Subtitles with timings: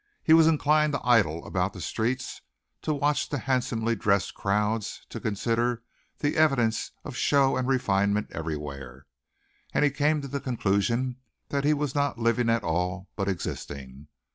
[0.23, 2.41] He was inclined to idle about the streets,
[2.81, 5.83] to watch the handsomely dressed crowds, to consider
[6.17, 9.05] the evidences of show and refinement everywhere,
[9.75, 11.17] and he came to the conclusion
[11.49, 14.07] that he was not living at all, but existing.